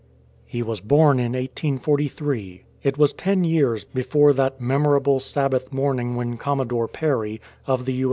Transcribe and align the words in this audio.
He 0.47 0.63
was 0.63 0.81
born 0.81 1.19
in 1.19 1.33
1843; 1.33 2.63
It 2.81 2.97
was 2.97 3.13
ten 3.13 3.43
years 3.43 3.83
before 3.83 4.33
that 4.33 4.59
memor 4.59 4.97
able 4.97 5.19
Sabbath 5.19 5.71
morning 5.71 6.15
when 6.15 6.37
Commodore 6.37 6.87
Perry, 6.87 7.39
of 7.67 7.85
the 7.85 7.93
U. 7.93 7.99